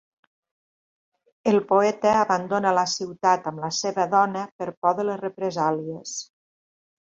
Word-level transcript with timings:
El 1.51 1.57
poeta 1.71 2.13
abandona 2.21 2.71
la 2.77 2.85
ciutat 2.93 3.51
amb 3.51 3.61
la 3.67 3.69
seva 3.81 4.07
dona 4.15 4.47
per 4.63 4.69
por 4.81 4.97
de 5.01 5.07
les 5.11 5.21
represàlies. 5.27 6.17